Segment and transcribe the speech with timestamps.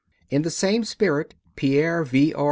[0.31, 2.33] In the same spirit Pierre V.